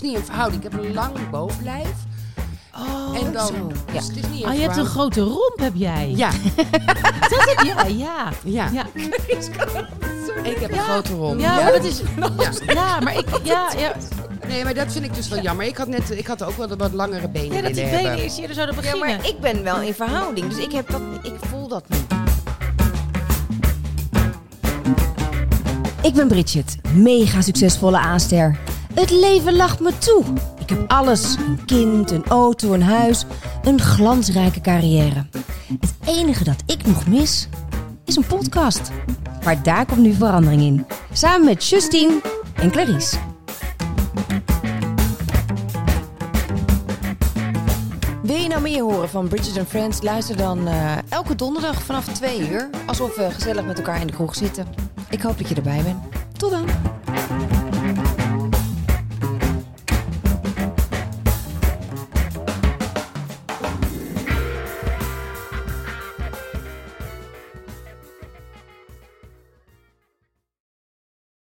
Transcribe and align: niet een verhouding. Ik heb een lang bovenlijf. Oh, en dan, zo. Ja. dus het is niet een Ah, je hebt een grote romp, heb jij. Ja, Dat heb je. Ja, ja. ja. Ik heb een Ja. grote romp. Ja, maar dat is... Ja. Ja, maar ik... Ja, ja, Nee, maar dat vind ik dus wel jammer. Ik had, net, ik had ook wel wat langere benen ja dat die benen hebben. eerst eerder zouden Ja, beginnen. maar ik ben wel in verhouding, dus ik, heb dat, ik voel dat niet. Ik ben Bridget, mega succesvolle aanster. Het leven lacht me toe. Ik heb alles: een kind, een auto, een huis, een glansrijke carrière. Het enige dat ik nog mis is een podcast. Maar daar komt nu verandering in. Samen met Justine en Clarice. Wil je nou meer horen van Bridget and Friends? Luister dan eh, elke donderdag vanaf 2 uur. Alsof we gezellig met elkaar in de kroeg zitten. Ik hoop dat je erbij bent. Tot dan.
niet 0.00 0.16
een 0.16 0.24
verhouding. 0.24 0.64
Ik 0.64 0.70
heb 0.72 0.82
een 0.82 0.94
lang 0.94 1.30
bovenlijf. 1.30 1.88
Oh, 2.78 3.18
en 3.26 3.32
dan, 3.32 3.46
zo. 3.46 3.54
Ja. 3.86 3.92
dus 3.92 4.06
het 4.06 4.16
is 4.16 4.28
niet 4.30 4.42
een 4.42 4.48
Ah, 4.48 4.54
je 4.54 4.60
hebt 4.60 4.76
een 4.76 4.86
grote 4.86 5.20
romp, 5.20 5.54
heb 5.56 5.72
jij. 5.74 6.12
Ja, 6.16 6.30
Dat 7.30 7.54
heb 7.54 7.60
je. 7.86 7.96
Ja, 7.96 8.28
ja. 8.44 8.68
ja. 8.72 8.86
Ik 10.42 10.56
heb 10.58 10.70
een 10.70 10.74
Ja. 10.76 10.82
grote 10.82 11.14
romp. 11.14 11.40
Ja, 11.40 11.54
maar 11.62 11.72
dat 11.72 11.84
is... 11.84 12.00
Ja. 12.66 12.72
Ja, 12.74 13.00
maar 13.00 13.18
ik... 13.18 13.26
Ja, 13.42 13.70
ja, 13.78 13.92
Nee, 14.48 14.64
maar 14.64 14.74
dat 14.74 14.92
vind 14.92 15.04
ik 15.04 15.14
dus 15.14 15.28
wel 15.28 15.40
jammer. 15.42 15.66
Ik 15.66 15.76
had, 15.76 15.88
net, 15.88 16.10
ik 16.10 16.26
had 16.26 16.42
ook 16.42 16.56
wel 16.56 16.76
wat 16.76 16.92
langere 16.92 17.28
benen 17.28 17.56
ja 17.56 17.62
dat 17.62 17.74
die 17.74 17.84
benen 17.84 18.00
hebben. 18.00 18.18
eerst 18.22 18.38
eerder 18.38 18.54
zouden 18.54 18.74
Ja, 18.74 18.80
beginnen. 18.80 19.08
maar 19.16 19.26
ik 19.28 19.40
ben 19.40 19.62
wel 19.62 19.80
in 19.80 19.94
verhouding, 19.94 20.48
dus 20.48 20.58
ik, 20.64 20.72
heb 20.72 20.90
dat, 20.90 21.00
ik 21.22 21.34
voel 21.50 21.68
dat 21.68 21.84
niet. 21.88 22.04
Ik 26.02 26.14
ben 26.14 26.28
Bridget, 26.28 26.76
mega 26.94 27.40
succesvolle 27.40 27.98
aanster. 27.98 28.58
Het 28.96 29.10
leven 29.10 29.56
lacht 29.56 29.80
me 29.80 29.98
toe. 29.98 30.24
Ik 30.58 30.68
heb 30.68 30.90
alles: 30.90 31.36
een 31.36 31.64
kind, 31.64 32.10
een 32.10 32.24
auto, 32.24 32.72
een 32.72 32.82
huis, 32.82 33.24
een 33.62 33.80
glansrijke 33.80 34.60
carrière. 34.60 35.26
Het 35.80 35.94
enige 36.04 36.44
dat 36.44 36.62
ik 36.66 36.86
nog 36.86 37.06
mis 37.06 37.48
is 38.04 38.16
een 38.16 38.26
podcast. 38.26 38.90
Maar 39.44 39.62
daar 39.62 39.86
komt 39.86 40.00
nu 40.00 40.12
verandering 40.12 40.62
in. 40.62 40.86
Samen 41.12 41.46
met 41.46 41.68
Justine 41.68 42.20
en 42.54 42.70
Clarice. 42.70 43.16
Wil 48.22 48.36
je 48.36 48.48
nou 48.48 48.60
meer 48.60 48.82
horen 48.82 49.08
van 49.08 49.28
Bridget 49.28 49.58
and 49.58 49.68
Friends? 49.68 50.02
Luister 50.02 50.36
dan 50.36 50.68
eh, 50.68 50.92
elke 51.08 51.34
donderdag 51.34 51.82
vanaf 51.82 52.04
2 52.04 52.48
uur. 52.50 52.70
Alsof 52.86 53.16
we 53.16 53.30
gezellig 53.30 53.64
met 53.64 53.78
elkaar 53.78 54.00
in 54.00 54.06
de 54.06 54.12
kroeg 54.12 54.34
zitten. 54.34 54.66
Ik 55.10 55.22
hoop 55.22 55.38
dat 55.38 55.48
je 55.48 55.54
erbij 55.54 55.82
bent. 55.82 55.98
Tot 56.38 56.50
dan. 56.50 56.64